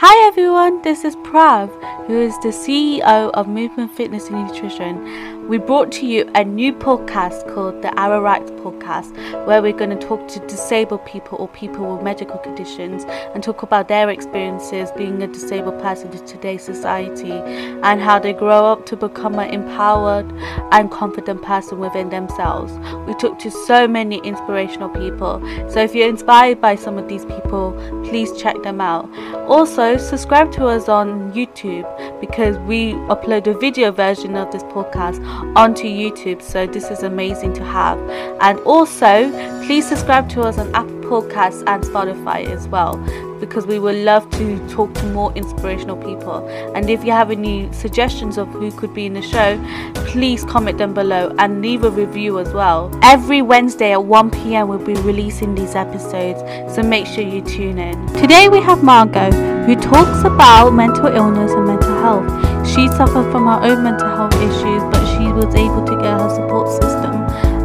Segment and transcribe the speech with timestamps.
[0.00, 1.70] Hi everyone, this is Prav,
[2.06, 6.72] who is the CEO of Movement Fitness and Nutrition we brought to you a new
[6.72, 9.14] podcast called the Our Rights Podcast,
[9.46, 13.62] where we're going to talk to disabled people or people with medical conditions and talk
[13.62, 18.86] about their experiences being a disabled person in today's society and how they grow up
[18.86, 20.26] to become an empowered
[20.72, 22.72] and confident person within themselves.
[23.06, 25.40] We talk to so many inspirational people,
[25.70, 27.72] so if you're inspired by some of these people,
[28.04, 29.08] please check them out.
[29.46, 31.86] Also, subscribe to us on YouTube
[32.20, 35.22] because we upload a video version of this podcast
[35.56, 36.42] onto YouTube.
[36.42, 37.98] So this is amazing to have.
[38.40, 39.30] And also,
[39.66, 42.96] please subscribe to us on Apple Podcasts and Spotify as well
[43.40, 46.46] because we would love to talk to more inspirational people.
[46.74, 49.62] And if you have any suggestions of who could be in the show,
[49.94, 52.90] please comment them below and leave a review as well.
[53.02, 56.40] Every Wednesday at 1 pm, we'll be releasing these episodes,
[56.74, 58.06] so make sure you tune in.
[58.14, 59.30] Today, we have Margot
[59.66, 62.66] who talks about mental illness and mental health.
[62.66, 66.28] She suffered from her own mental health issues, but she was able to get her
[66.28, 67.14] support system.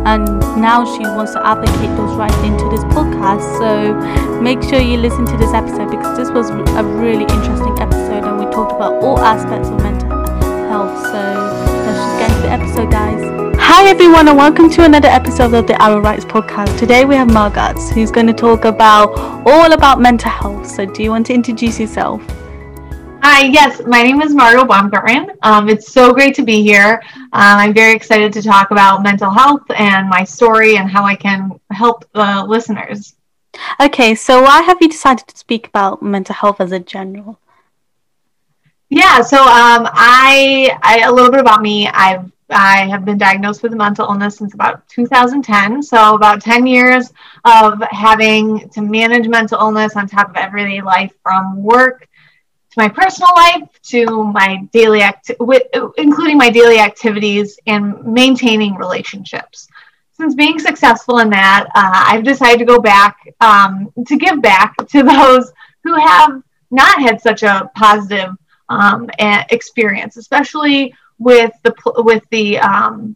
[0.08, 0.26] And
[0.60, 3.44] now she wants to advocate those rights into this podcast.
[3.60, 8.24] So make sure you listen to this episode because this was a really interesting episode
[8.24, 10.10] and we talked about all aspects of mental
[10.70, 10.98] health.
[11.04, 11.22] So
[11.86, 13.58] let's just get into the episode guys.
[13.60, 16.80] Hi everyone and welcome to another episode of the our rights podcast.
[16.80, 19.10] Today we have margaret who's going to talk about
[19.46, 20.68] all about mental health.
[20.68, 22.22] So do you want to introduce yourself
[23.24, 25.36] Hi, yes, my name is Margot Baumgartner.
[25.44, 27.00] Um, it's so great to be here.
[27.14, 31.16] Um, I'm very excited to talk about mental health and my story and how I
[31.16, 33.14] can help the listeners.
[33.80, 37.38] Okay, so why have you decided to speak about mental health as a general?
[38.90, 41.88] Yeah, so um, I, I a little bit about me.
[41.90, 45.82] I've I have been diagnosed with a mental illness since about 2010.
[45.82, 47.14] So, about 10 years
[47.46, 52.10] of having to manage mental illness on top of everyday life from work
[52.72, 55.64] to my personal life, to my daily act, with,
[55.98, 59.68] including my daily activities and maintaining relationships.
[60.14, 64.76] Since being successful in that, uh, I've decided to go back um, to give back
[64.88, 65.52] to those
[65.84, 68.30] who have not had such a positive
[68.70, 73.16] um, experience, especially with the with the um,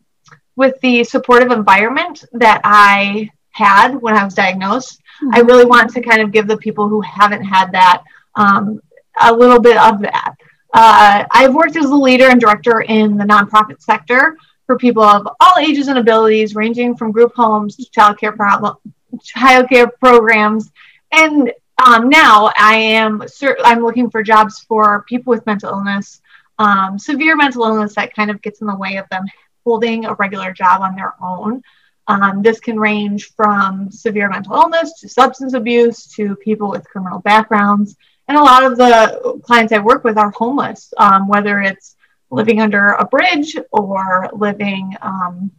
[0.57, 4.99] with the supportive environment that I had when I was diagnosed.
[5.23, 5.35] Mm-hmm.
[5.35, 8.03] I really want to kind of give the people who haven't had that
[8.35, 8.81] um,
[9.21, 10.35] a little bit of that.
[10.73, 15.27] Uh, I've worked as a leader and director in the nonprofit sector for people of
[15.39, 18.75] all ages and abilities, ranging from group homes to child care problem,
[19.23, 20.71] child care programs,
[21.11, 21.51] and
[21.85, 23.23] um, now I am
[23.63, 26.21] I'm looking for jobs for people with mental illness,
[26.57, 29.25] um, severe mental illness that kind of gets in the way of them
[29.65, 31.61] holding a regular job on their own.
[32.07, 37.19] Um, this can range from severe mental illness to substance abuse to people with criminal
[37.19, 37.95] backgrounds
[38.27, 41.95] and a lot of the clients I work with are homeless, um, whether it's
[42.31, 45.51] living under a bridge or living, um,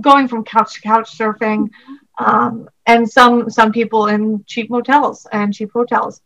[0.00, 1.70] going from couch to couch surfing,
[2.18, 6.20] um, and some some people in cheap motels and cheap hotels.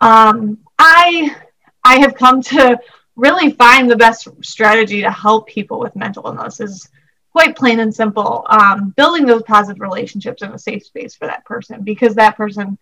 [0.00, 1.36] Um, I
[1.84, 2.78] I have come to
[3.16, 6.88] really find the best strategy to help people with mental illness is
[7.30, 8.46] quite plain and simple.
[8.48, 12.76] Um, building those positive relationships in a safe space for that person because that person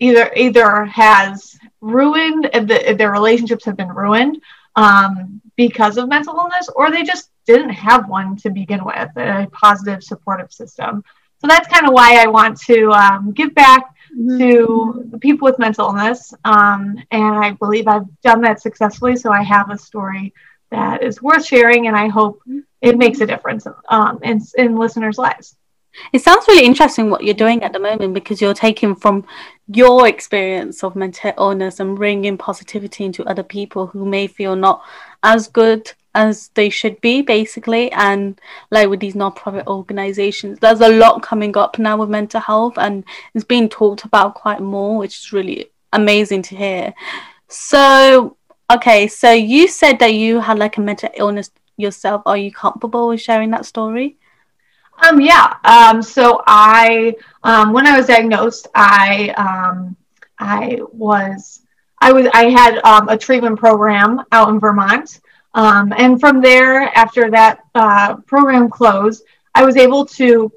[0.00, 4.40] either either has ruined the, their relationships have been ruined
[4.76, 9.48] um, because of mental illness or they just didn't have one to begin with a
[9.52, 11.04] positive supportive system.
[11.38, 14.38] So that's kind of why i want to um, give back mm-hmm.
[14.38, 19.30] to the people with mental illness um, and i believe i've done that successfully so
[19.30, 20.32] i have a story
[20.70, 22.40] that is worth sharing and i hope
[22.80, 25.56] it makes a difference um, in, in listeners lives
[26.12, 29.24] it sounds really interesting what you're doing at the moment because you're taking from
[29.68, 34.82] your experience of mental illness and bringing positivity into other people who may feel not
[35.22, 37.90] as good as they should be, basically.
[37.92, 38.40] And
[38.70, 43.04] like with these non-profit organizations, there's a lot coming up now with mental health, and
[43.34, 46.94] it's being talked about quite more, which is really amazing to hear.
[47.48, 48.36] So,
[48.72, 52.22] okay, so you said that you had like a mental illness yourself.
[52.26, 54.16] Are you comfortable with sharing that story?
[55.02, 55.54] Um, yeah.
[55.64, 59.96] Um, so I, um, when I was diagnosed, I, um,
[60.38, 61.60] I was,
[62.00, 65.20] I was, I had um, a treatment program out in Vermont,
[65.54, 69.24] um, and from there, after that uh, program closed,
[69.54, 70.52] I was able to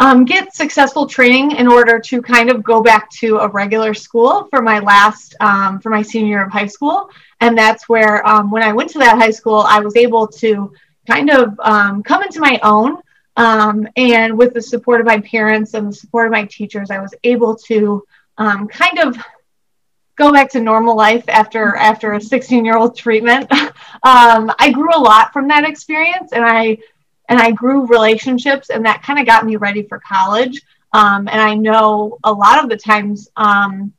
[0.00, 4.46] um, get successful training in order to kind of go back to a regular school
[4.50, 7.10] for my last, um, for my senior year of high school,
[7.40, 10.72] and that's where, um, when I went to that high school, I was able to
[11.06, 12.98] kind of um, come into my own.
[13.40, 16.98] Um, and with the support of my parents and the support of my teachers, I
[16.98, 18.04] was able to
[18.36, 19.16] um, kind of
[20.14, 23.50] go back to normal life after after a 16 year old treatment.
[24.02, 26.76] um, I grew a lot from that experience, and I
[27.30, 30.60] and I grew relationships, and that kind of got me ready for college.
[30.92, 33.94] Um, and I know a lot of the times um,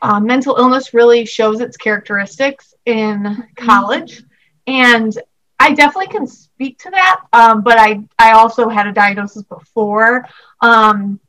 [0.00, 4.22] uh, mental illness really shows its characteristics in college,
[4.68, 5.18] and
[5.60, 7.20] I definitely can speak to that.
[7.34, 10.26] Um, but I I also had a diagnosis before
[10.60, 11.20] um,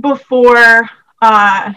[0.00, 0.88] before.
[1.20, 1.72] Uh,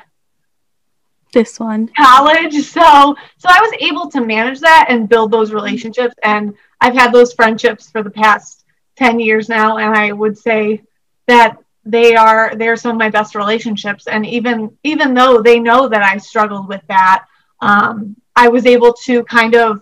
[1.33, 6.15] this one college so so i was able to manage that and build those relationships
[6.23, 8.63] and i've had those friendships for the past
[8.95, 10.81] 10 years now and i would say
[11.27, 15.89] that they are they're some of my best relationships and even even though they know
[15.89, 17.25] that i struggled with that
[17.59, 19.81] um, i was able to kind of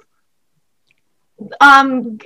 [1.61, 2.17] um,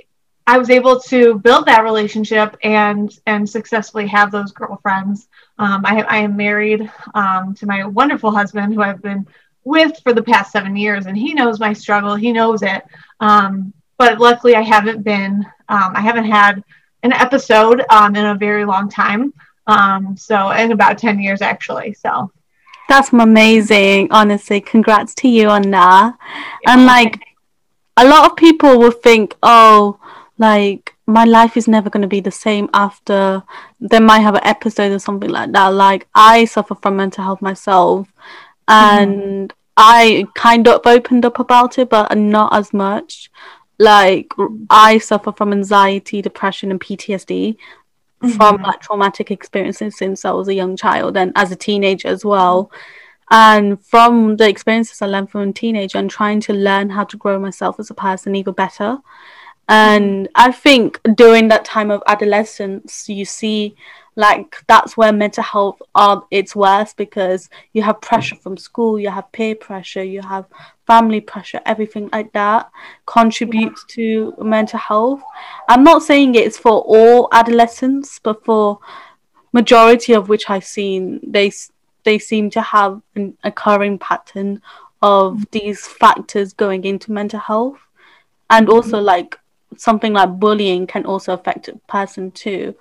[0.46, 5.28] i was able to build that relationship and and successfully have those girlfriends
[5.60, 9.28] um, I, I, am married um, to my wonderful husband who I've been
[9.64, 12.16] with for the past seven years, and he knows my struggle.
[12.16, 12.84] He knows it.
[13.20, 16.64] Um, but luckily, I haven't been, um, I haven't had
[17.04, 19.34] an episode um, in a very long time.
[19.66, 21.94] Um, so, in about 10 years, actually.
[21.94, 22.32] So,
[22.88, 24.10] that's amazing.
[24.12, 26.18] Honestly, congrats to you on that.
[26.68, 27.20] And like,
[27.98, 30.00] a lot of people will think, oh,
[30.38, 33.42] like my life is never going to be the same after
[33.80, 37.42] they might have an episode or something like that like i suffer from mental health
[37.42, 38.08] myself
[38.68, 39.56] and mm-hmm.
[39.78, 43.32] i kind of opened up about it but not as much
[43.80, 44.32] like
[44.70, 48.30] i suffer from anxiety depression and ptsd mm-hmm.
[48.30, 52.26] from like traumatic experiences since i was a young child and as a teenager as
[52.26, 52.70] well
[53.30, 57.18] and from the experiences i learned from a teenager and trying to learn how to
[57.18, 58.98] grow myself as a person even better.
[59.70, 63.76] And i think during that time of adolescence you see
[64.16, 69.10] like that's where mental health are its worst because you have pressure from school you
[69.10, 70.46] have peer pressure you have
[70.88, 72.72] family pressure everything like that
[73.06, 75.22] contributes to mental health.
[75.68, 78.80] I'm not saying it's for all adolescents but for
[79.54, 81.52] majority of which i've seen they
[82.08, 84.62] they seem to have an occurring pattern
[85.02, 87.80] of these factors going into mental health.
[88.50, 89.38] And also like
[89.76, 92.76] something like bullying can also affect a person too.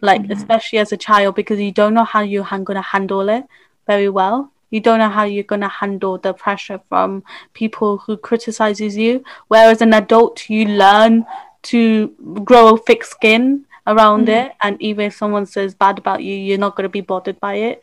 [0.00, 0.32] Like mm-hmm.
[0.32, 3.44] especially as a child because you don't know how you're going to handle it
[3.86, 4.50] very well.
[4.70, 7.22] You don't know how you're going to handle the pressure from
[7.54, 9.22] people who criticizes you.
[9.46, 11.24] Whereas an adult you learn
[11.70, 12.08] to
[12.42, 14.48] grow a thick skin around mm-hmm.
[14.48, 14.52] it.
[14.60, 17.54] And even if someone says bad about you you're not going to be bothered by
[17.54, 17.80] it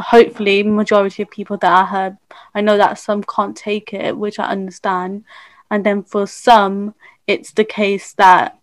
[0.00, 2.16] hopefully majority of people that i heard
[2.54, 5.24] i know that some can't take it which i understand
[5.70, 6.94] and then for some
[7.26, 8.58] it's the case that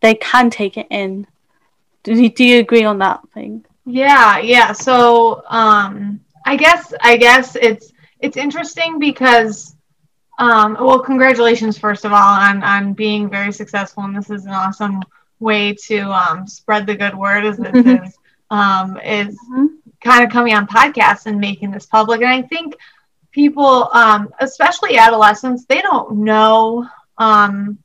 [0.00, 1.26] they can take it in.
[2.02, 3.64] Do you, do you agree on that thing?
[3.84, 4.72] Yeah, yeah.
[4.72, 9.76] So um, I guess I guess it's it's interesting because
[10.38, 14.52] um, well, congratulations first of all on on being very successful, and this is an
[14.52, 15.02] awesome
[15.38, 18.18] way to um, spread the good word as this is
[18.50, 19.66] um, is mm-hmm.
[20.06, 22.20] Kind of coming on podcasts and making this public.
[22.22, 22.76] And I think
[23.32, 26.88] people, um, especially adolescents, they don't know
[27.18, 27.78] um,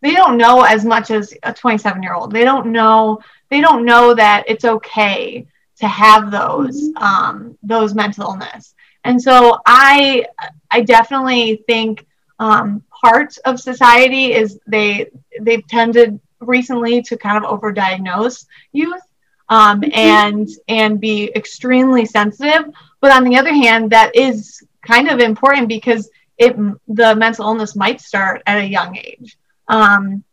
[0.00, 2.30] they don't know as much as a 27 year old.
[2.30, 5.46] They don't know they don't know that it's okay
[5.80, 7.02] to have those mm-hmm.
[7.02, 8.74] um, those mental illness.
[9.04, 10.26] And so I
[10.70, 12.06] I definitely think
[12.38, 19.00] um, part of society is they they've tended recently to kind of overdiagnose youth
[19.48, 19.98] um, mm-hmm.
[19.98, 22.72] and and be extremely sensitive.
[23.00, 26.56] But on the other hand, that is kind of important because it
[26.88, 29.36] the mental illness might start at a young age.
[29.68, 30.24] Um,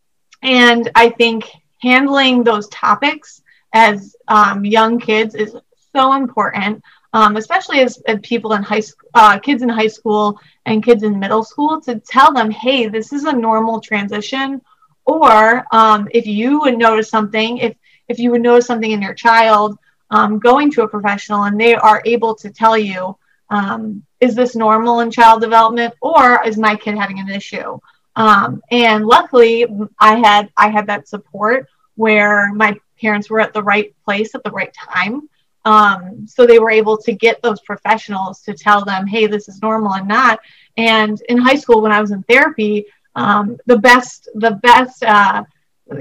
[0.41, 1.49] and I think
[1.81, 3.41] handling those topics
[3.73, 5.55] as um, young kids is
[5.95, 10.39] so important, um, especially as, as, people in high school, uh, kids in high school
[10.65, 14.61] and kids in middle school, to tell them, hey, this is a normal transition.
[15.05, 17.75] Or um, if you would notice something, if
[18.11, 19.79] if you would notice something in your child,
[20.11, 23.17] um, going to a professional and they are able to tell you,
[23.49, 27.79] um, is this normal in child development, or is my kid having an issue?
[28.15, 29.65] Um, and luckily,
[29.99, 34.43] I had I had that support where my parents were at the right place at
[34.43, 35.29] the right time.
[35.63, 39.61] Um, so they were able to get those professionals to tell them, hey, this is
[39.61, 40.39] normal and not.
[40.77, 45.43] And in high school, when I was in therapy, um, the best the best uh,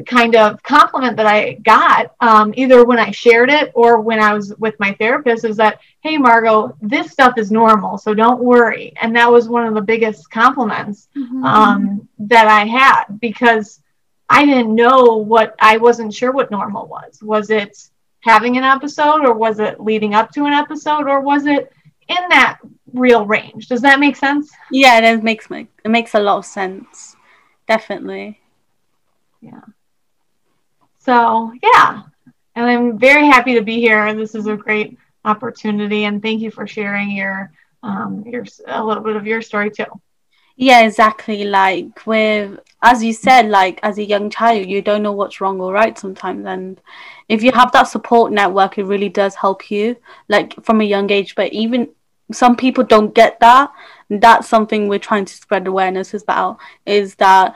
[0.07, 4.35] kind of compliment that I got, um, either when I shared it or when I
[4.35, 8.93] was with my therapist, is that, hey, Margot, this stuff is normal, so don't worry.
[9.01, 11.45] And that was one of the biggest compliments mm-hmm.
[11.45, 13.81] um, that I had because
[14.29, 17.23] I didn't know what, I wasn't sure what normal was.
[17.23, 21.47] Was it having an episode or was it leading up to an episode or was
[21.47, 21.73] it
[22.11, 22.59] in that
[22.93, 23.69] real range.
[23.69, 24.51] Does that make sense?
[24.71, 27.17] Yeah, it makes it makes a lot of sense.
[27.67, 28.41] Definitely.
[29.41, 29.61] Yeah.
[31.01, 32.03] So yeah,
[32.55, 34.15] and I'm very happy to be here.
[34.15, 37.51] This is a great opportunity, and thank you for sharing your
[37.83, 39.87] um your a little bit of your story too.
[40.57, 41.45] Yeah, exactly.
[41.45, 45.59] Like with as you said, like as a young child, you don't know what's wrong
[45.59, 46.79] or right sometimes, and
[47.31, 49.97] if you have that support network, it really does help you,
[50.29, 51.35] like from a young age.
[51.35, 51.89] But even
[52.31, 53.73] some people don't get that.
[54.11, 56.59] That's something we're trying to spread awareness about.
[56.85, 57.55] Is that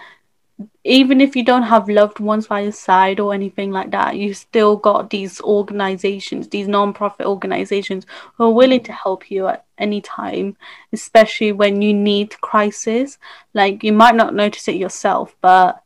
[0.84, 4.34] even if you don't have loved ones by your side or anything like that, you
[4.34, 8.06] still got these organizations, these non-profit organizations
[8.36, 10.56] who are willing to help you at any time,
[10.92, 13.18] especially when you need crisis.
[13.52, 15.82] Like you might not notice it yourself, but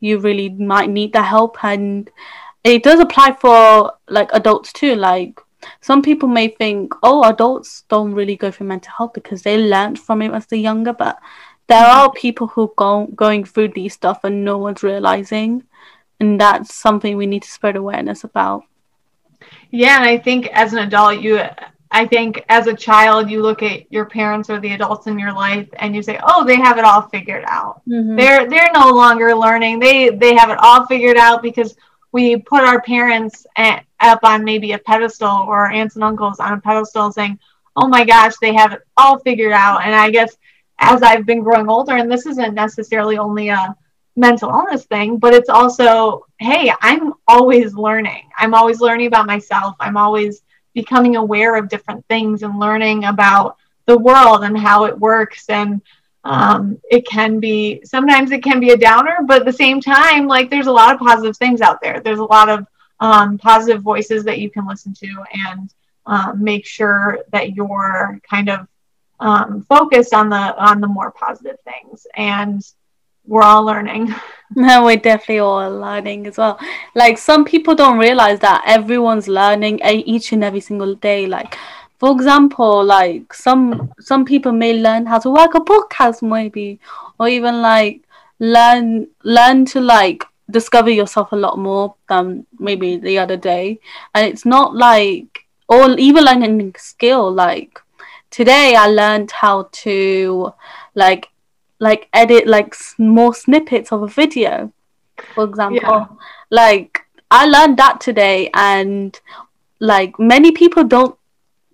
[0.00, 2.10] you really might need the help and
[2.64, 4.94] it does apply for like adults too.
[4.94, 5.40] Like
[5.80, 9.98] some people may think, oh, adults don't really go through mental health because they learned
[9.98, 11.18] from it as they're younger, but
[11.72, 15.62] there are people who go going through these stuff and no one's realizing
[16.20, 18.64] and that's something we need to spread awareness about.
[19.70, 21.40] Yeah and i think as an adult you
[21.90, 25.32] i think as a child you look at your parents or the adults in your
[25.32, 27.80] life and you say oh they have it all figured out.
[27.88, 28.16] Mm-hmm.
[28.16, 29.78] they're they're no longer learning.
[29.78, 31.74] They they have it all figured out because
[32.12, 36.52] we put our parents at, up on maybe a pedestal or aunts and uncles on
[36.52, 37.38] a pedestal saying
[37.76, 39.78] oh my gosh they have it all figured out.
[39.84, 40.36] And i guess
[40.82, 43.74] as I've been growing older, and this isn't necessarily only a
[44.16, 48.24] mental illness thing, but it's also, hey, I'm always learning.
[48.36, 49.76] I'm always learning about myself.
[49.78, 50.42] I'm always
[50.74, 55.48] becoming aware of different things and learning about the world and how it works.
[55.48, 55.80] And
[56.24, 60.26] um, it can be, sometimes it can be a downer, but at the same time,
[60.26, 62.00] like there's a lot of positive things out there.
[62.00, 62.66] There's a lot of
[63.00, 65.72] um, positive voices that you can listen to and
[66.06, 68.66] um, make sure that you're kind of
[69.22, 72.06] um, focused on the on the more positive things.
[72.16, 72.62] And
[73.26, 74.14] we're all learning.
[74.54, 76.60] No we're definitely all learning as well.
[76.94, 81.26] Like some people don't realize that everyone's learning each and every single day.
[81.26, 81.56] Like
[81.98, 86.80] for example like some some people may learn how to work a podcast maybe
[87.18, 88.02] or even like
[88.40, 93.80] learn learn to like discover yourself a lot more than maybe the other day.
[94.14, 97.80] And it's not like or even learning skill like
[98.32, 100.52] today I learned how to
[100.96, 101.28] like
[101.78, 104.72] like edit like more snippets of a video
[105.34, 106.06] for example yeah.
[106.50, 109.18] like I learned that today and
[109.78, 111.16] like many people don't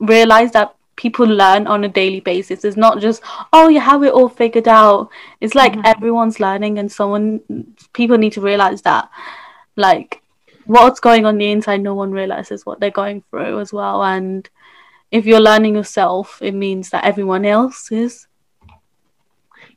[0.01, 3.23] realize that people learn on a daily basis it's not just
[3.53, 5.09] oh you have it all figured out
[5.41, 5.87] it's like mm-hmm.
[5.87, 7.41] everyone's learning and someone
[7.93, 9.09] people need to realize that
[9.77, 10.21] like
[10.67, 14.51] what's going on the inside no one realizes what they're going through as well and
[15.11, 18.27] if you're learning yourself, it means that everyone else is.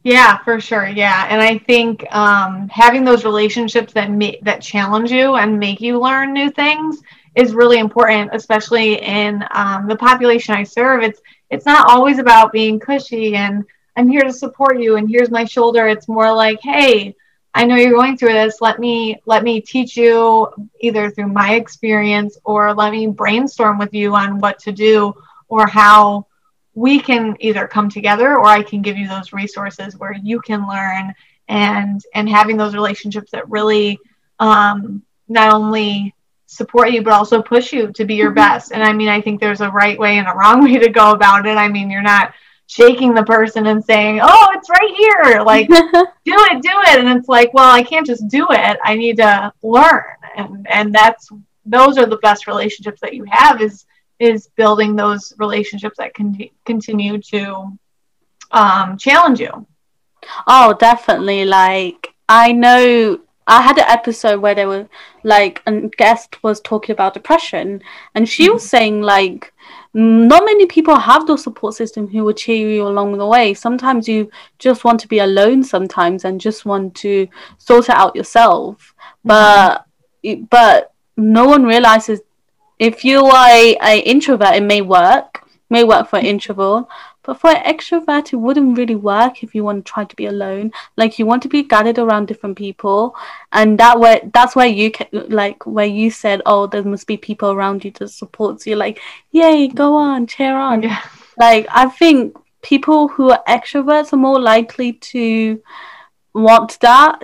[0.03, 0.87] Yeah, for sure.
[0.87, 5.79] Yeah, and I think um, having those relationships that make that challenge you and make
[5.79, 7.01] you learn new things
[7.35, 11.03] is really important, especially in um, the population I serve.
[11.03, 13.63] It's it's not always about being cushy and
[13.97, 15.87] I'm here to support you and here's my shoulder.
[15.87, 17.15] It's more like, hey,
[17.53, 18.61] I know you're going through this.
[18.61, 23.93] Let me let me teach you either through my experience or let me brainstorm with
[23.93, 25.13] you on what to do
[25.49, 26.27] or how
[26.73, 30.67] we can either come together or I can give you those resources where you can
[30.67, 31.13] learn
[31.49, 33.99] and and having those relationships that really
[34.39, 36.15] um, not only
[36.45, 38.35] support you but also push you to be your mm-hmm.
[38.35, 38.71] best.
[38.71, 41.11] And I mean, I think there's a right way and a wrong way to go
[41.11, 41.57] about it.
[41.57, 42.33] I mean, you're not
[42.71, 45.67] shaking the person and saying, "Oh, it's right here." Like,
[46.25, 46.99] do it, do it.
[46.99, 48.77] And it's like, "Well, I can't just do it.
[48.83, 50.03] I need to learn."
[50.37, 51.29] And and that's
[51.65, 53.85] those are the best relationships that you have is
[54.19, 57.77] is building those relationships that can continue to
[58.51, 59.65] um, challenge you.
[60.47, 61.43] Oh, definitely.
[61.43, 64.87] Like I know I had an episode where there were
[65.23, 67.81] like a guest was talking about depression
[68.15, 68.53] and she mm-hmm.
[68.53, 69.51] was saying like
[69.93, 73.53] not many people have those support system who will cheer you along the way.
[73.53, 78.15] Sometimes you just want to be alone sometimes and just want to sort it out
[78.15, 78.93] yourself.
[79.25, 79.85] But
[80.23, 80.45] mm-hmm.
[80.45, 82.21] but no one realizes
[82.79, 86.85] if you are a, a introvert it may work, may work for an introvert,
[87.23, 90.25] but for an extrovert, it wouldn't really work if you want to try to be
[90.25, 90.71] alone.
[90.97, 93.15] Like you want to be gathered around different people,
[93.51, 97.17] and that way, that's where you can, like where you said, "Oh, there must be
[97.17, 98.99] people around you to support." You're like,
[99.31, 101.01] "Yay, go on, cheer on!" Yeah.
[101.39, 105.61] Like I think people who are extroverts are more likely to
[106.33, 107.21] want that,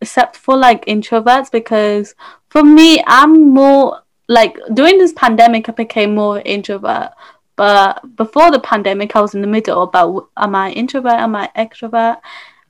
[0.00, 1.50] except for like introverts.
[1.50, 2.14] Because
[2.48, 7.10] for me, I'm more like during this pandemic, I became more introvert
[7.56, 11.50] But before the pandemic, I was in the middle about am I introvert, am I
[11.56, 12.18] extrovert?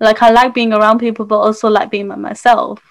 [0.00, 2.82] Like I like being around people, but also like being by myself,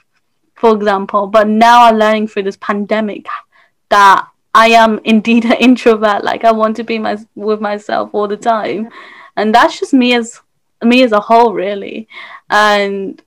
[0.55, 1.27] for example.
[1.27, 3.27] But now I'm learning through this pandemic
[3.89, 6.23] that I am indeed an introvert.
[6.23, 8.89] Like I want to be my with myself all the time,
[9.35, 10.39] and that's just me as
[10.83, 12.07] me as a whole, really.
[12.49, 13.21] And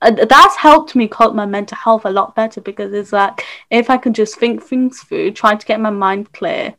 [0.00, 3.98] that's helped me cope my mental health a lot better because it's like if I
[3.98, 6.74] can just think things through, try to get my mind clear,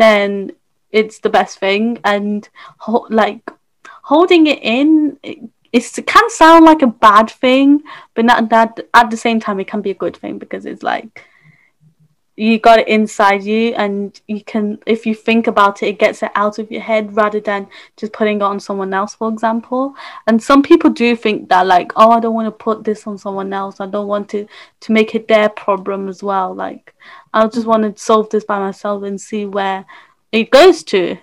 [0.00, 0.52] then
[0.90, 1.98] it's the best thing.
[2.04, 3.50] And ho- like
[4.02, 5.38] holding it in, it,
[5.72, 7.82] it can sound like a bad thing,
[8.14, 10.82] but not that at the same time it can be a good thing because it's
[10.82, 11.24] like
[12.40, 16.22] you got it inside you and you can if you think about it it gets
[16.22, 17.68] it out of your head rather than
[17.98, 19.94] just putting it on someone else for example.
[20.26, 23.18] And some people do think that like oh i don't want to put this on
[23.18, 23.78] someone else.
[23.78, 24.46] I don't want to
[24.80, 26.54] to make it their problem as well.
[26.54, 26.94] Like
[27.34, 29.84] i just want to solve this by myself and see where
[30.32, 31.18] it goes to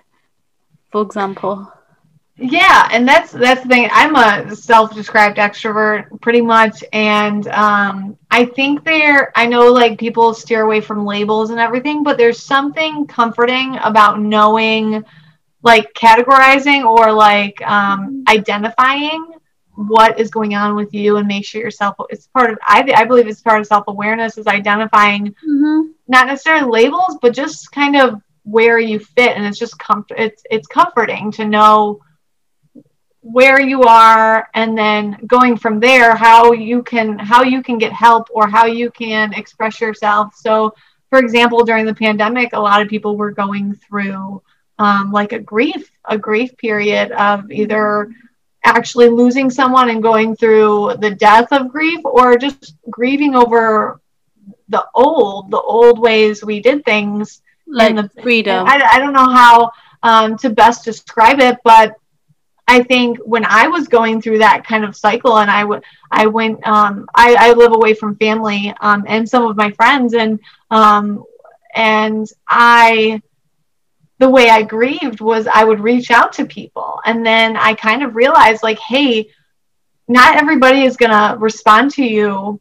[0.90, 1.72] for example
[2.38, 8.44] yeah and that's that's the thing i'm a self-described extrovert pretty much and um i
[8.44, 13.06] think there i know like people steer away from labels and everything but there's something
[13.08, 15.04] comforting about knowing
[15.64, 19.32] like categorizing or like um identifying
[19.74, 23.04] what is going on with you and make sure yourself it's part of i, I
[23.04, 25.90] believe it's part of self-awareness is identifying mm-hmm.
[26.06, 30.42] not necessarily labels but just kind of where you fit and it's just comfort it's
[30.50, 32.00] it's comforting to know
[33.30, 37.92] where you are and then going from there how you can how you can get
[37.92, 40.34] help or how you can express yourself.
[40.34, 40.74] So
[41.10, 44.42] for example during the pandemic a lot of people were going through
[44.78, 48.10] um, like a grief a grief period of either
[48.64, 54.00] actually losing someone and going through the death of grief or just grieving over
[54.70, 58.66] the old the old ways we did things like the freedom.
[58.66, 59.70] I, I don't know how
[60.02, 61.94] um, to best describe it but
[62.68, 66.26] I think when I was going through that kind of cycle, and I would, I
[66.26, 70.38] went, um, I, I live away from family um, and some of my friends, and
[70.70, 71.24] um,
[71.74, 73.22] and I,
[74.18, 78.02] the way I grieved was I would reach out to people, and then I kind
[78.02, 79.30] of realized like, hey,
[80.06, 82.60] not everybody is gonna respond to you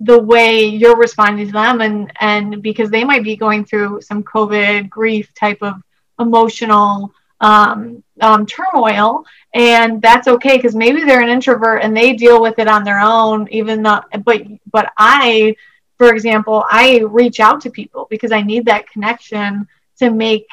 [0.00, 4.24] the way you're responding to them, and and because they might be going through some
[4.24, 5.74] COVID grief type of
[6.18, 12.40] emotional um, um, turmoil, and that's okay because maybe they're an introvert and they deal
[12.40, 13.48] with it on their own.
[13.50, 15.54] Even though, but but I,
[15.98, 19.68] for example, I reach out to people because I need that connection
[19.98, 20.46] to make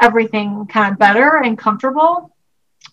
[0.00, 2.34] everything kind of better and comfortable.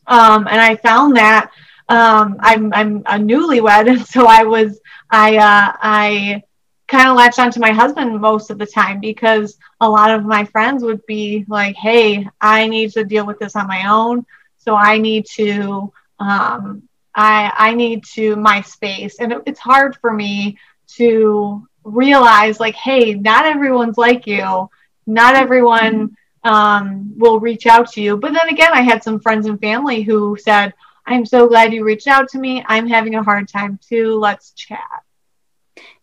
[0.07, 1.51] Um, and I found that
[1.89, 6.43] um, I'm I'm a newlywed, and so I was I uh, I
[6.87, 10.45] kind of latched onto my husband most of the time because a lot of my
[10.45, 14.25] friends would be like, "Hey, I need to deal with this on my own,
[14.57, 16.83] so I need to, um,
[17.15, 20.57] I I need to my space." And it, it's hard for me
[20.97, 24.69] to realize, like, "Hey, not everyone's like you.
[25.05, 29.45] Not everyone um, will reach out to you." But then again, I had some friends
[29.47, 30.73] and family who said,
[31.05, 32.63] "I'm so glad you reached out to me.
[32.67, 34.15] I'm having a hard time too.
[34.19, 35.06] Let's chat."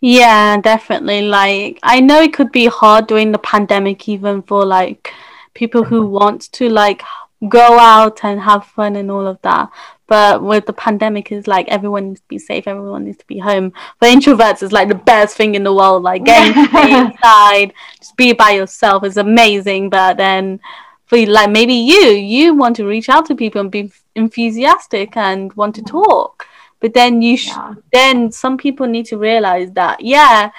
[0.00, 1.22] Yeah, definitely.
[1.22, 5.12] Like, I know it could be hard during the pandemic, even for like
[5.54, 6.12] people who mm-hmm.
[6.12, 7.02] want to like
[7.48, 9.70] go out and have fun and all of that.
[10.06, 13.38] But with the pandemic, it's like everyone needs to be safe, everyone needs to be
[13.38, 13.72] home.
[13.98, 16.02] For introverts, it's like the best thing in the world.
[16.02, 16.52] Like getting
[17.06, 19.88] inside, just be by yourself is amazing.
[19.88, 20.60] But then
[21.06, 25.52] for like maybe you, you want to reach out to people and be enthusiastic and
[25.54, 26.46] want to talk
[26.84, 27.72] but then you sh- yeah.
[27.94, 30.50] then some people need to realize that yeah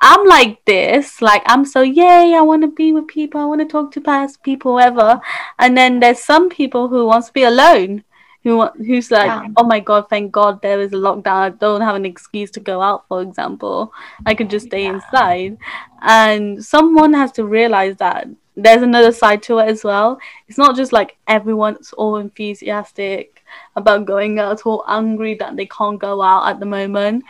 [0.00, 3.60] i'm like this like i'm so yay i want to be with people i want
[3.60, 5.20] to talk to past people whatever
[5.58, 8.04] and then there's some people who wants to be alone
[8.44, 9.48] who who's like yeah.
[9.56, 12.60] oh my god thank god there is a lockdown i don't have an excuse to
[12.60, 13.92] go out for example
[14.26, 14.94] i could just stay yeah.
[14.94, 15.58] inside
[16.02, 20.76] and someone has to realize that there's another side to it as well it's not
[20.76, 23.37] just like everyone's all enthusiastic
[23.76, 27.24] about going out all angry that they can't go out at the moment.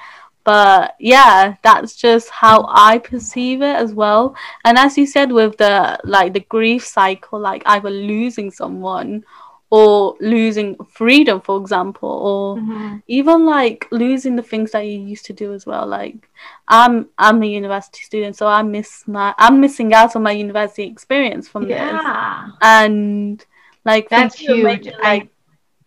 [0.45, 4.35] But yeah that's just how i perceive it as well.
[4.65, 9.25] And as you said with the like the grief cycle like either losing someone
[9.71, 12.97] or losing freedom for example or mm-hmm.
[13.07, 15.87] even like losing the things that you used to do as well.
[15.87, 16.31] Like
[16.69, 20.85] i'm i'm a university student so i miss my i'm missing out on my university
[20.85, 22.47] experience from yeah.
[22.47, 23.47] this and
[23.85, 24.89] like that's huge.
[25.03, 25.31] like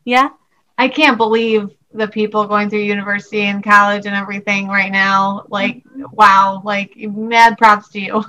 [0.06, 0.30] yeah
[0.78, 5.46] I can't believe the people going through university and college and everything right now.
[5.50, 8.24] Like, wow, like mad props to you.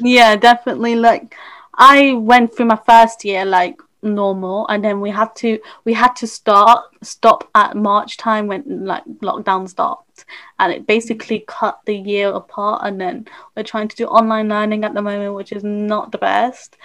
[0.00, 0.96] Yeah, definitely.
[0.96, 1.34] Like,
[1.74, 6.14] I went through my first year like normal and then we had to we had
[6.14, 10.24] to start stop at march time when like lockdown stopped
[10.60, 14.84] and it basically cut the year apart and then we're trying to do online learning
[14.84, 16.76] at the moment which is not the best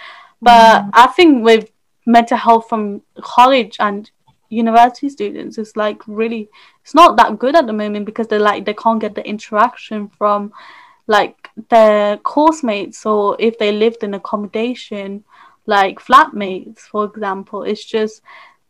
[0.42, 0.90] but mm.
[0.92, 1.70] i think with
[2.04, 4.10] mental health from college and
[4.54, 6.48] university students it's like really
[6.82, 10.08] it's not that good at the moment because they're like they can't get the interaction
[10.08, 10.52] from
[11.06, 15.22] like their course mates or if they lived in accommodation
[15.66, 17.62] like flatmates, for example.
[17.62, 18.22] It's just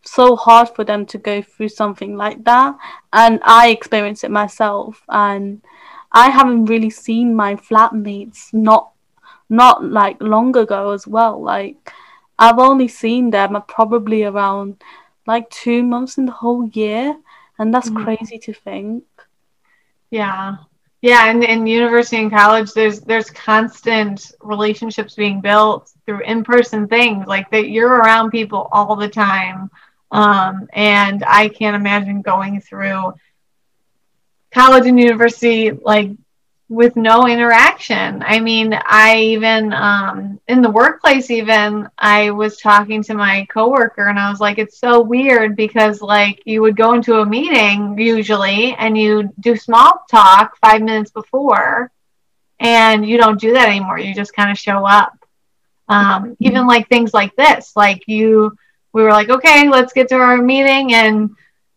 [0.03, 2.77] so hard for them to go through something like that.
[3.13, 5.63] And I experienced it myself and
[6.13, 8.91] I haven't really seen my flatmates not
[9.51, 11.43] not like long ago as well.
[11.43, 11.93] Like
[12.39, 14.83] I've only seen them probably around
[15.27, 17.17] like two months in the whole year
[17.59, 18.05] and that's mm-hmm.
[18.05, 19.05] crazy to think.
[20.11, 20.57] Yeah.
[21.03, 27.27] Yeah, and in university and college, there's there's constant relationships being built through in-person things,
[27.27, 29.71] like that you're around people all the time.
[30.11, 33.13] Um, and I can't imagine going through
[34.51, 36.13] college and university like
[36.69, 38.23] with no interaction.
[38.27, 44.09] I mean, I even um, in the workplace, even I was talking to my coworker,
[44.09, 47.99] and I was like, "It's so weird because like you would go into a meeting
[47.99, 51.91] usually, and you do small talk five minutes before,
[52.61, 53.99] and you don't do that anymore.
[53.99, 55.13] You just kind of show up.
[55.89, 58.57] Um, even like things like this, like you,
[58.95, 61.31] we were like, okay, let's get to our meeting and."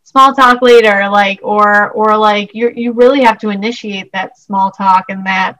[0.08, 4.72] Small talk later like or or like you you really have to initiate that small
[4.72, 5.58] talk and that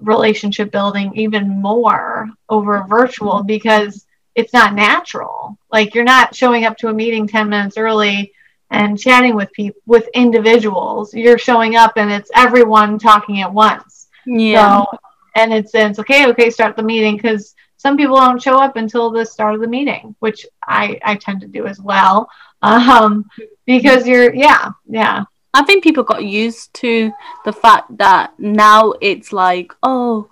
[0.00, 4.04] relationship building even more over virtual because
[4.34, 5.56] it's not natural.
[5.70, 8.32] Like you're not showing up to a meeting 10 minutes early
[8.68, 11.14] and chatting with people with individuals.
[11.14, 14.08] You're showing up and it's everyone talking at once.
[14.26, 14.82] Yeah.
[14.82, 14.98] So,
[15.36, 19.12] and it's it's okay okay start the meeting because some people don't show up until
[19.12, 22.28] the start of the meeting which i i tend to do as well.
[22.62, 23.28] Um,
[23.66, 25.24] because you're yeah yeah.
[25.56, 27.12] I think people got used to
[27.44, 30.28] the fact that now it's like oh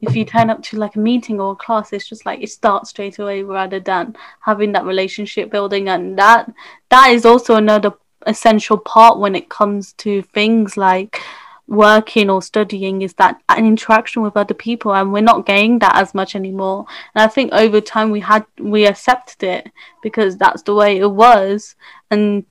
[0.00, 2.50] if you turn up to like a meeting or a class it's just like it
[2.50, 6.52] starts straight away rather than having that relationship building and that
[6.90, 7.92] that is also another
[8.26, 11.20] essential part when it comes to things like
[11.66, 15.96] working or studying is that an interaction with other people and we're not getting that
[15.96, 16.84] as much anymore.
[17.14, 19.70] And i think over time we had we accepted it
[20.02, 21.74] because that's the way it was.
[22.10, 22.44] And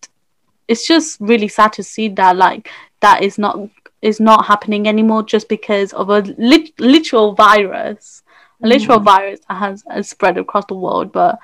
[0.67, 2.69] it's just really sad to see that like
[3.01, 3.59] that is not
[4.01, 8.23] is not happening anymore just because of a lit- literal virus
[8.61, 9.05] a literal mm.
[9.05, 11.39] virus that has, has spread across the world but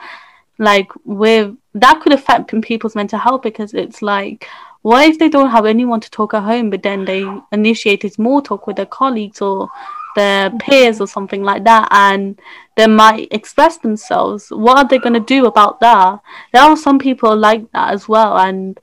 [0.58, 4.47] like with that could affect people's mental health because it's like
[4.82, 8.41] what if they don't have anyone to talk at home, but then they initiated more
[8.41, 9.69] talk with their colleagues or
[10.15, 12.39] their peers or something like that, and
[12.77, 14.49] they might express themselves?
[14.49, 16.21] What are they going to do about that?
[16.53, 18.79] There are some people like that as well, and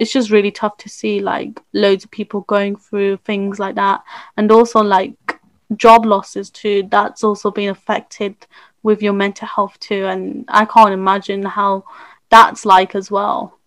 [0.00, 4.02] it's just really tough to see like loads of people going through things like that,
[4.36, 5.40] and also like
[5.76, 6.88] job losses too.
[6.90, 8.34] That's also been affected
[8.82, 11.84] with your mental health too, and I can't imagine how
[12.30, 13.58] that's like as well.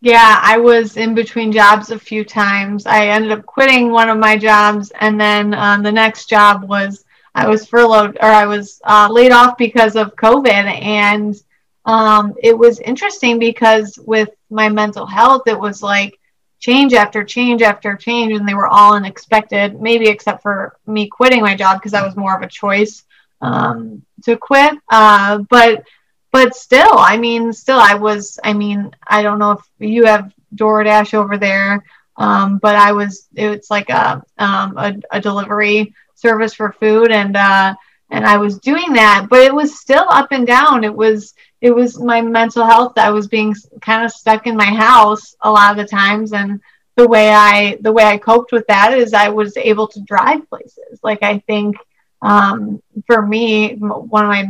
[0.00, 2.86] Yeah, I was in between jobs a few times.
[2.86, 7.04] I ended up quitting one of my jobs, and then um, the next job was
[7.34, 10.82] I was furloughed or I was uh, laid off because of COVID.
[10.82, 11.40] And
[11.84, 16.18] um, it was interesting because with my mental health, it was like
[16.58, 21.42] change after change after change, and they were all unexpected, maybe except for me quitting
[21.42, 23.04] my job because that was more of a choice
[23.40, 24.74] um, to quit.
[24.88, 25.84] Uh, but
[26.32, 30.32] but still, I mean, still, I was, I mean, I don't know if you have
[30.56, 31.84] DoorDash over there,
[32.16, 37.36] um, but I was, it's like a, um, a, a, delivery service for food, and
[37.36, 37.74] uh,
[38.10, 40.84] and I was doing that, but it was still up and down.
[40.84, 42.98] It was, it was my mental health.
[42.98, 46.60] I was being kind of stuck in my house a lot of the times, and
[46.96, 50.48] the way I, the way I coped with that is I was able to drive
[50.50, 50.98] places.
[51.04, 51.76] Like I think
[52.20, 54.48] um, for me, one of my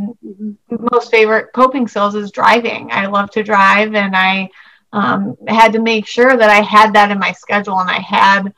[0.90, 2.90] most favorite coping skills is driving.
[2.90, 4.48] I love to drive, and I
[4.94, 8.54] um, had to make sure that I had that in my schedule and I had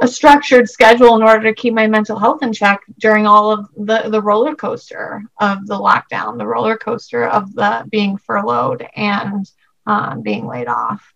[0.00, 3.68] a structured schedule in order to keep my mental health in check during all of
[3.76, 9.50] the, the roller coaster of the lockdown, the roller coaster of the being furloughed and
[9.86, 11.14] um, being laid off.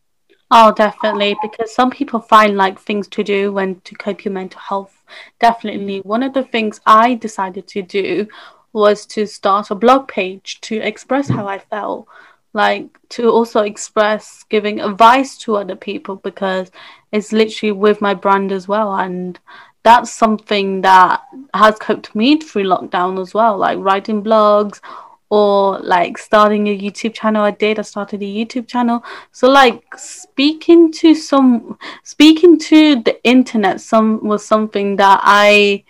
[0.50, 4.60] Oh, definitely, because some people find like things to do when to cope your mental
[4.60, 5.02] health.
[5.40, 6.00] Definitely.
[6.00, 8.26] One of the things I decided to do
[8.72, 12.06] was to start a blog page to express how I felt
[12.52, 16.70] like to also express giving advice to other people because
[17.12, 19.38] it's literally with my brand as well and
[19.82, 21.22] that's something that
[21.54, 24.80] has coped me through lockdown as well, like writing blogs
[25.28, 27.42] or like starting a YouTube channel.
[27.42, 27.78] I did.
[27.78, 29.02] I started a YouTube channel.
[29.32, 35.84] So like speaking to some, speaking to the internet, some was something that I.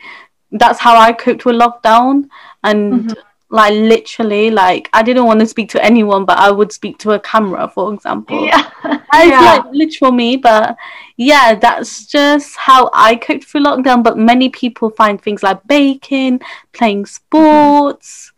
[0.54, 2.28] That's how I coped with lockdown,
[2.62, 3.20] and mm-hmm
[3.52, 7.12] like literally like i didn't want to speak to anyone but i would speak to
[7.12, 8.44] a camera for example.
[8.44, 8.68] Yeah.
[9.14, 9.40] It's yeah.
[9.40, 10.74] like literal me but
[11.18, 16.40] yeah that's just how i coped through lockdown but many people find things like baking
[16.72, 18.32] playing sports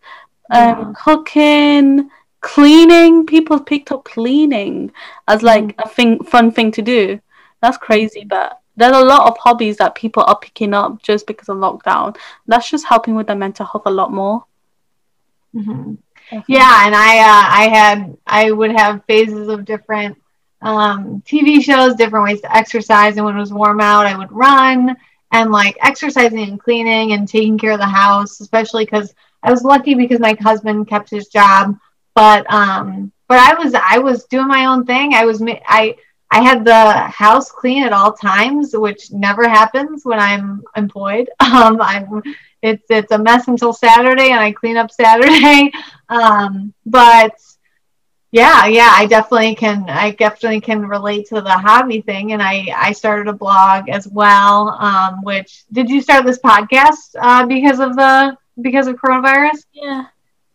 [0.53, 0.81] mm-hmm.
[0.81, 3.25] um, cooking cleaning.
[3.25, 4.93] People picked up cleaning
[5.29, 5.81] as like mm-hmm.
[5.81, 7.21] a thing fun thing to do.
[7.63, 11.49] That's crazy but there's a lot of hobbies that people are picking up just because
[11.49, 12.17] of lockdown.
[12.49, 14.45] That's just helping with their mental health a lot more
[15.55, 15.95] Mm-hmm.
[16.49, 20.17] Yeah, and I uh, I had I would have phases of different
[20.63, 24.33] um, TV shows, different ways to exercise, and when it was warm out, I would
[24.33, 24.97] run
[25.33, 29.63] and like exercising and cleaning and taking care of the house, especially because I was
[29.65, 31.77] lucky because my husband kept his job,
[32.15, 35.15] but um, but I was I was doing my own thing.
[35.15, 35.97] I was I
[36.35, 36.93] I had the
[37.25, 41.29] house clean at all times, which never happens when I'm employed.
[41.55, 42.23] Um, I'm
[42.63, 45.71] it's it's a mess until Saturday, and I clean up Saturday.
[46.11, 47.33] Um, but
[48.33, 49.89] yeah, yeah, I definitely can.
[49.89, 54.09] I definitely can relate to the hobby thing, and I I started a blog as
[54.09, 54.71] well.
[54.81, 59.65] Um, which did you start this podcast uh, because of the because of coronavirus?
[59.73, 60.05] Yeah,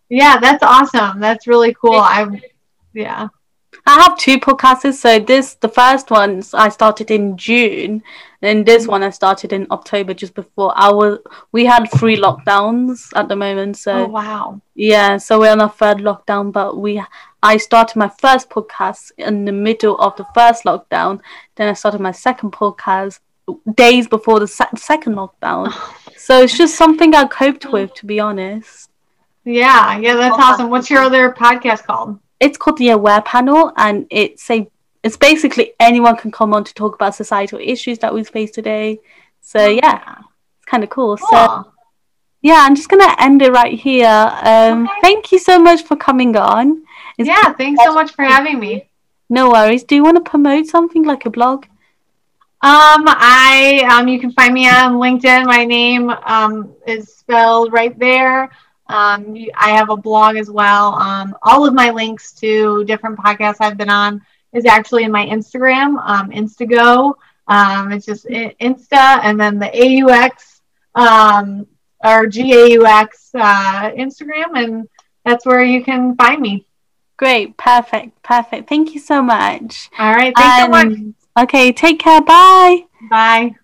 [0.10, 1.20] yeah, that's awesome.
[1.20, 1.96] That's really cool.
[1.96, 2.28] I
[2.94, 3.30] yeah.
[3.86, 4.96] I have two podcasts.
[4.96, 8.04] So this, the first one, I started in June,
[8.42, 11.20] and this one I started in October, just before our
[11.52, 13.78] we had three lockdowns at the moment.
[13.78, 15.18] So oh, wow, yeah.
[15.18, 17.02] So we're on our third lockdown, but we
[17.42, 21.22] I started my first podcast in the middle of the first lockdown.
[21.56, 23.20] Then I started my second podcast
[23.76, 25.74] days before the se- second lockdown.
[26.18, 28.90] so it's just something I coped with, to be honest.
[29.46, 30.70] Yeah, yeah, that's awesome.
[30.70, 32.20] What's your other podcast called?
[32.40, 34.70] It's called the Aware Panel, and it's a
[35.04, 39.00] it's basically anyone can come on to talk about societal issues that we face today.
[39.42, 40.16] So yeah,
[40.58, 41.18] it's kind of cool.
[41.18, 41.28] cool.
[41.30, 41.72] So
[42.42, 44.08] yeah, I'm just gonna end it right here.
[44.08, 44.94] Um, okay.
[45.02, 46.84] Thank you so much for coming on.
[47.18, 48.90] It's yeah, thanks so much for having me.
[49.30, 49.84] No worries.
[49.84, 51.66] Do you want to promote something like a blog?
[52.62, 55.46] Um, I um, you can find me on LinkedIn.
[55.46, 58.50] My name um is spelled right there.
[58.90, 60.96] Um, I have a blog as well.
[60.96, 64.22] Um, all of my links to different podcasts I've been on
[64.54, 67.14] is actually in my Instagram, um, Instago.
[67.48, 70.62] Um, it's just Insta and then the AUX
[70.96, 71.68] um,
[72.04, 74.90] or GAUX uh, Instagram, and
[75.26, 76.66] that's where you can find me.
[77.18, 78.70] Great, perfect, perfect.
[78.70, 79.90] Thank you so much.
[80.00, 81.14] All right, thanks so much.
[81.38, 82.22] Okay, take care.
[82.22, 82.86] Bye.
[83.10, 83.56] Bye.